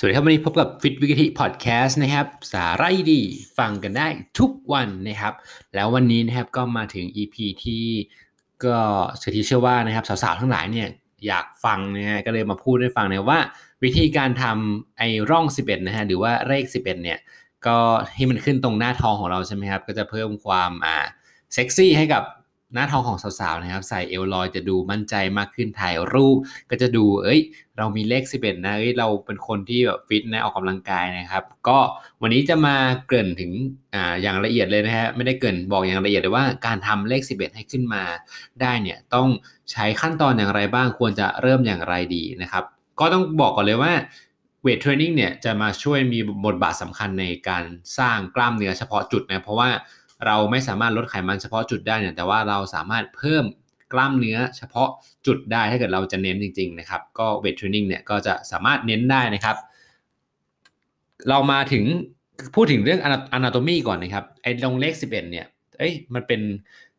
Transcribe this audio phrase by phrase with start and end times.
[0.00, 3.20] สวัสดีครับ วันนี้พบกับฟิตวิกฤตพอดแคสต์นะครับ สาระดี
[3.58, 5.34] ฟังกันได้ทุกวันนะครับ
[5.74, 7.84] แล้ววันนี้นะครับก็มาถึง EP ที่
[8.64, 8.78] ก็
[9.18, 10.88] เชื่อที่เชื่อว่านะครับ สาวๆ ทั้งหลายเนี่ย
[11.26, 13.40] อยากฟังนะฮะก็เลยมาพูดให้ฟังนะว่า
[13.84, 17.18] วิธีการทำไอ้ร่อง 11 นะฮะหรือว่าเลข 11 เนี่ย
[17.66, 17.78] ก็
[18.14, 20.96] ให้มันขึ้นตรงหน้าท้องของเราใช่ไหมครับ ก็จะเพิ่มความอ่า
[21.54, 22.22] เซ็กซี่ให้กับ
[22.74, 26.36] หน้าทองของสาวๆนะครับ ใส่เอลลอยจะดูมั่นใจมากขึ้นถ่ายรูป
[26.70, 27.40] ก็จะดู เอ้ย
[27.78, 31.78] เรามีเลข 11 นะเอ้ยเราเป็นคนที่แบบฟิตนะออกกำลังกายนะครับ ก็
[32.22, 33.52] วันนี้จะมาเกริ่นถึง
[33.94, 38.02] อ่าอย่างละเอียดเลยนะฮะไม่ได้เกริ่นบอกอย่างละเอียดเลยว่าการทำเลข 11 ให้ขึ้นมา
[38.60, 39.28] ได้เนี่ยต้อง
[39.72, 42.64] ใช้ขั้นตอนอย่างไรบ้างควรจะเริ่มอย่างไรดีนะครับ
[43.00, 43.92] ก็ต้องบอกก่อนเลยว่า
[44.62, 47.64] เวทเทรนนิ่งเนี่ยจะมาช่วยมีบทบาทสำคัญในการ
[47.98, 49.70] สร้างกล้ามเนื้อเฉพาะจุดนะเพราะว่า
[50.26, 53.44] เราไม่สามารถลดไขมันเฉพาะจุดได้เนี่ยแต่ว่าเราสามารถเพิ่ม
[53.92, 54.88] กล้ามเนื้อเฉพาะ
[55.26, 59.56] จุดได้ถ้าเกิดเราจะเน้นจริงๆนะครับก็ weight training เนี่ยก็จะสามารถเน้นได้นะครับ
[61.28, 61.84] เรามาถึง
[62.54, 63.00] พูดถึงเรื่อง
[63.32, 65.46] anatomy ก่อนนะครับไอ้ตรงเลข 11เนี่ย
[65.78, 66.40] เอ้ยมันเป็น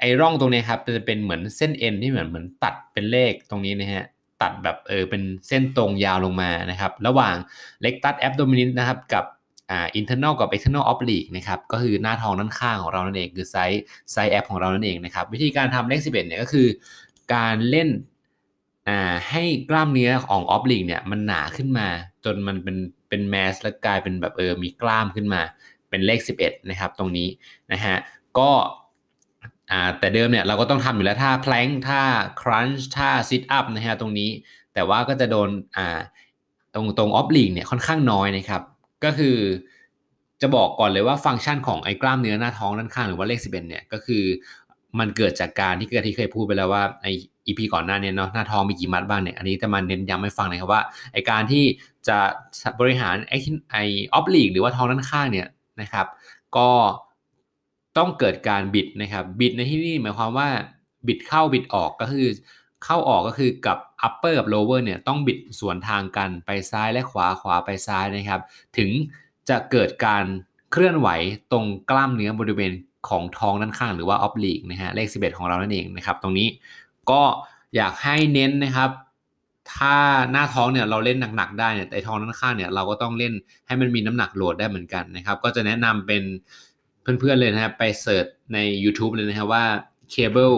[0.00, 4.04] ไอ้ร่องตรงนี้ครับจะเป็นเหมือนเส้นเอ็นที่เหมือนเหมือนตัดเป็นเลขตรงนี้นะฮะ
[4.42, 7.36] ตัดแบบเออเป็นเส้นตรงยาวลงมานะครับ ระหว่าง
[7.82, 9.24] rectus abdominis นะครับกับ
[9.70, 16.68] อ่า internal กับ external oblique นะครับก็คือหน้าท้องด้านข้างของเรานั่นเองคือ side side abs ของเรานั่นเองนะครับวิธีการทำเลข 11เนี่ยก็คือ
[17.34, 17.88] การเล่น
[18.88, 21.88] อ่าให้กล้ามเนื้อของ oblique เนี่ยมันหนาขึ้นมา
[22.24, 22.76] จนมันเป็น
[23.08, 25.42] เป็น mass แล้วกลายเป็นแบบเออมีกล้ามขึ้นมา
[25.90, 27.28] เป็นเลข 11 นะครับ ตรงนี้
[27.72, 27.96] นะฮะ
[28.38, 28.50] ก็
[29.70, 32.02] อ่าแต่เดิมเนี่ยเราก็ต้องทำอยู่แล้วท่า plank ท่า
[32.40, 34.30] crunch ท่า sit up นะฮะตรงนี้
[34.74, 35.98] แต่ว่าก็จะโดนอ่า
[36.74, 38.62] ตรงตรง oblique เนี่ยค่อนข้างน้อยนะครับ
[39.04, 39.36] ก็คือ
[40.42, 44.24] จะบอกก่อนเลยว่าฟังก์ชันของไอ้กล้ามเนื้อหน้าท้องด้านข้างหรือว่าเลข11เอ็นี่ยก็คือ
[44.98, 47.06] มันเกิดจากการที่เกิดที่เคยพูดไปแล้วว่าไอ
[47.46, 51.64] อีพีก่อนหน้านี้เนาะหน้าท้องมีกี่มัดบ้างเนี่ยอันนี้จะมาเน้นย้ำให้ฟังนะครับว่าไอการที่
[52.08, 52.18] จะ
[52.80, 53.34] บริหารไอ
[53.70, 53.76] ไอ
[54.12, 55.48] ออฟลีกหรือว่าท้องด้านข้างเนี่ย
[55.80, 56.06] นะครับ
[56.56, 56.68] ก็
[57.98, 60.48] ต้องเกิดการบิดนะครับ บิดในที่นี้หมายความว่า
[61.06, 62.28] บิดเข้าบิดออกก็คือ
[62.84, 68.40] เข้าออกก็คือกับ upper กับ lower เนี่ยต้องบิดสวนทางกันไปซ้ายและขวาขวาไปซ้ายนะครับ
[68.76, 68.90] ถึง
[69.48, 70.24] จะเกิดการ
[70.72, 71.08] เคลื่อนไหว
[71.52, 72.72] ตรงกล้ามเนื้อบริเวณ
[73.08, 76.48] ของท้องด้านข้างหรือว่า oblique นะฮะเลข 11 ของเรานั่นเองนะครับ ตรงนี้
[77.10, 77.22] ก็
[77.76, 78.90] อยากให้เน้นนะครับ
[79.76, 79.96] ถ้า
[80.32, 83.32] หน้าท้องเนี่ยเราเล่นหนักๆได้เนี่ยแต่ท้องด้านข้างเนี่ยเราก็ต้องเล่น
[83.66, 86.22] ให้มันมีน้ำหนัก load ได้เหมือนกันนะครับ ก็จะแนะนำเป็น
[87.02, 89.64] เพื่อนๆเลยนะครับไป search ใน YouTube เลยนะครับว่า
[90.10, 90.52] cable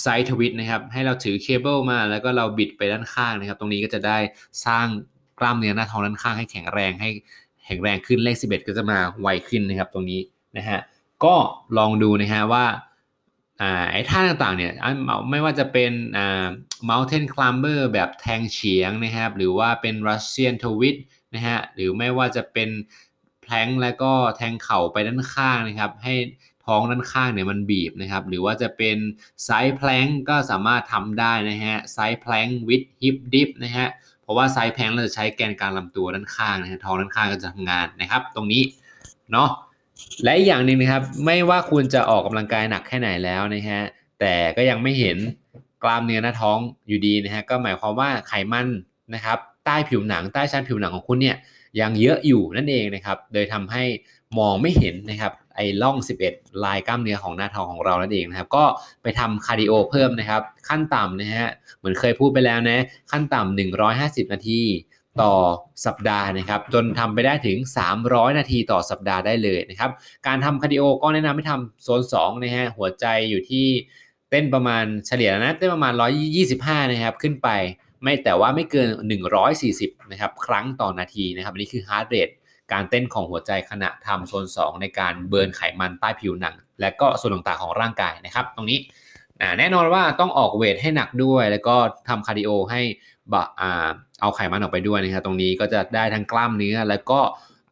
[0.00, 4.18] side twist นะครับ ให้เราถือเคเบิลมาแล้วก็เราบิดไปด้านข้างนะครับ ตรงนี้ก็จะได้
[4.66, 4.86] สร้าง
[5.38, 7.10] กล้ามเนื้อหน้าท้องด้านข้างให้แข็งแรงให้
[7.64, 10.20] แข็งแรงขึ้นเลข 11 ก็จะมาไวขึ้นนะครับ ตรงนี้
[10.56, 10.78] นะฮะ
[11.24, 11.34] ก็
[11.78, 12.66] ลองดูนะฮะว่า
[13.92, 14.72] ไอ้ท่าต่างๆเนี่ย
[15.30, 16.46] ไม่ว่าจะเป็นอ่า
[16.90, 20.98] mountain climber แบบแทงเฉียงนะครับหรือว่าเป็น Russian twist
[21.34, 22.68] นะฮะหรือไม่ว่าจะเป็น
[23.42, 26.14] plank แล้วก็แทงเข่าไปด้านข้างนะครับ ให้
[26.66, 28.96] ท้องด้านข้างเนี่ยมันบีบนะครับ หรือว่าจะเป็น
[29.44, 33.88] side plank ก็สามารถทำได้นะฮะ side plank with hip dip นะฮะ
[34.22, 38.62] เพราะว่า side plank เราจะใช้แกนกลางลำตัวด้านข้างนะฮะท้องด้านข้างก็จะทำงานนะครับ ตรงนี้
[39.32, 39.48] เนาะ
[40.24, 43.80] และอีกอย่างหนึ่งนะครับไม่ว่าคุณจะออกกำลังกายหนักแค่ไหนแล้วนะฮะ
[44.20, 45.16] แต่ก็ยังไม่เห็น
[45.82, 48.68] กล้ามเนื้อหน้าท้องอยู่ดีนะฮะก็หมายความว่าไขมัน
[49.14, 51.36] นะครับ ใต้ผิวหนังใต้ชั้นผิวหนังของคุณเนี่ย
[51.80, 53.84] ยังเยอะอยู่นั่นเองนะครับโดยทำให้
[54.38, 55.96] มองไม่เห็นนะครับไอ้ร่อง
[56.28, 58.64] 11 ลายกล้ามเนื้อของหน้าท้องของเรานั่นเองนะครับ ก็
[59.02, 63.58] ไปทำ cardio เพิ่มนะครับ ขั้นต่ำนะฮะเหมือนเคยพูดไปแล้วนะ ขั้นต่ำ
[63.88, 64.60] 150 นาที
[65.22, 65.34] ต่อ
[65.86, 67.58] สัปดาห์นะครับ จนทำไปได้ถึง
[67.98, 69.90] 300 นาทีต่อสัปดาห์ได้เลยนะครับ
[70.26, 73.66] การทำ cardio ก็แนะนำให้ทำโซน2นะฮะหัวใจอยู่ที่
[74.30, 75.92] เต้นประมาณเฉลี่ยนะเต้นประมาณ
[76.42, 77.48] 125 นะครับขึ้นไป
[78.02, 78.88] ไม่แต่ว่าไม่เกิน
[79.50, 82.28] 140 นะครับ ครั้งต่อนาทีนะครับ อันนี้คือ heart rate
[82.72, 88.78] การเต้นของหัวใจขณะทำโซน 2 ในการ burn ไขมันใต้ผิวหนัง และก็ส่วนต่างๆของร่างกายนะครับ ตรงนี้
[89.58, 91.76] แน่นอนว่าต้องออก weight ให้หนักด้วย แล้วก็
[92.08, 92.80] ทำ cardio ให้
[93.32, 93.44] บะ
[94.20, 97.20] เอาไขมันออกไปด้วยนะครับ ตรงนี้ก็จะได้ทั้งกล้ามเนื้อ แล้วก็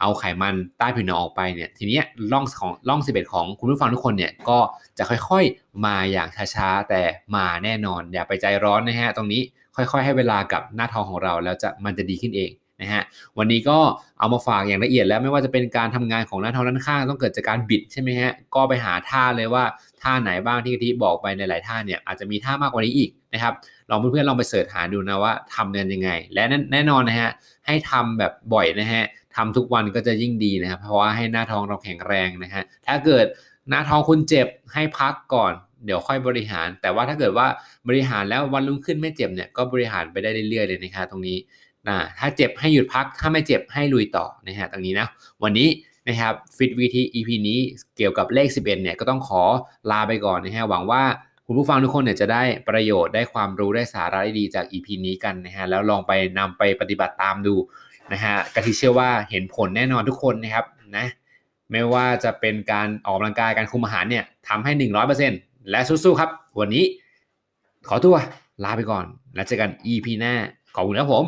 [0.01, 2.01] เอาไขมันใต้ผิวหนังออกไปเนี่ยทีนี้
[2.33, 4.59] ร่องของร่อง11 ของคุณผู้ฟังทุกคนเนี่ยก็
[4.99, 7.03] จะค่อยๆมาอย่างช้าๆแต่
[7.37, 9.43] มาแน่นอนอย่าไปใจร้อนนะฮะตรงนี้
[9.93, 12.51] ค่อยๆ ให้เวลากับหน้าท้องของเราแล้วจะมันจะดีขึ้นเอง
[12.83, 13.03] นะฮะ
[13.39, 13.79] วันนี้ก็
[14.19, 19.65] เอามาฝากอย่างละเอียดแล้วไม่ว่าจะเป็นการทำงานของหน้าท้องด้านข้างต้องเกิดจากการบิดใช่ไหมฮะก็ไปหาท่าเลยว่า
[20.03, 23.55] ท่าไหนบ้างที่กะทิบอกไปในหลายท่าเนี่ยอาจจะมีท่ามากกว่านี้อีกนะครับ
[23.91, 26.43] ลองเพื่อนๆลองไปเสิร์ชหาดูนะว่าทำเงินยังไง และ
[26.73, 27.31] แน่นอนนะฮะ
[27.67, 29.05] ให้ทำแบบบ่อยนะฮะ
[29.37, 33.27] ทำทุกวันก็จะยิ่งดีนะครับเพราะว่าให้หน้าท้องเราแข็งแรงนะฮะถ้าเกิด
[33.69, 35.53] หน้าท้องคุณเจ็บให้พักก่อน
[35.85, 37.47] เดี๋ยวค่อยบริหาร แต่ว่าถ้าเกิดว่า
[37.89, 41.39] บริหารแล้ววันรุ่งขึ้นไม่เจ็บเนี่ยก็บริหารไปได้เรื่อยๆเลยนะครับตรงนี้
[41.89, 45.07] นะถ้าเจ็บให้หยุดพักถ้าไม่เจ็บให้ลุยต่อนะฮะตรงนี้นะ
[45.43, 45.69] วันนี้
[46.09, 47.59] นะครับฟิตวีที EP นี้
[47.97, 49.43] เกี่ยวกับเลข 11เนี่ยก็ต้องขอ
[49.91, 51.03] ลาไปก่อนนะฮะหวังว่า
[51.47, 57.55] คุณผู้ฟังทุกคนเนี่ยจะได้ประโยชน์ได้ความรู้ได้สาระดีจาก EP นี้กันนะฮะแล้วลองไปนำไปปฏิบัติตามดู
[58.13, 60.67] นะฮะกะทิเชื่อว่าเห็นผลแน่นอนทุกคนนะครับ
[60.97, 61.07] นะ
[61.73, 64.73] ไม่ว่าจะเป็นการออกกำลังกายการคุมอาหารเนี่ยทำให้
[65.19, 66.31] 100% และสู้ๆครับ
[66.61, 66.85] วันนี้
[67.89, 68.17] ขอตัว
[68.65, 69.05] ลาไปก่อน
[69.35, 70.35] แล้วเจอกัน EP หน้า
[70.75, 71.25] ขอบคุณครับผม